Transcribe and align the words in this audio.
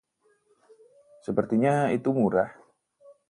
Sepertinya 1.25 1.75
itu 1.97 2.09
murah. 2.19 2.49